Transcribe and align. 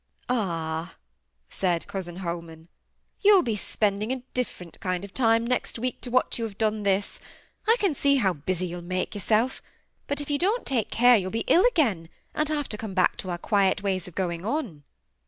"Ah!" 0.29 0.95
said 1.51 1.85
cousin 1.85 2.15
Holman, 2.15 2.67
"you'll 3.21 3.43
be 3.43 3.55
spending 3.55 4.11
a 4.11 4.23
different 4.33 4.79
kind 4.79 5.05
of 5.05 5.13
time 5.13 5.45
next 5.45 5.77
week 5.77 6.01
to 6.01 6.09
what 6.09 6.39
you 6.39 6.43
have 6.43 6.57
done 6.57 6.81
this! 6.81 7.19
I 7.67 7.75
can 7.77 7.93
see 7.93 8.15
how 8.15 8.33
busy 8.33 8.65
you'll 8.65 8.81
make 8.81 9.13
yourself! 9.13 9.61
But 10.07 10.19
if 10.19 10.31
you 10.31 10.39
don't 10.39 10.65
take 10.65 10.89
care 10.89 11.17
you'll 11.17 11.29
be 11.29 11.45
ill 11.45 11.67
again, 11.67 12.09
and 12.33 12.49
have 12.49 12.67
to 12.69 12.79
come 12.79 12.95
back 12.95 13.15
to 13.17 13.29
our 13.29 13.37
quiet 13.37 13.83
ways 13.83 14.07
of 14.07 14.15
going 14.15 14.43
on. 14.43 14.81